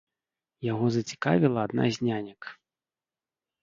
Яго 0.71 0.85
зацікавіла 0.95 1.59
адна 1.69 1.83
з 2.01 2.11
нянек. 2.11 2.53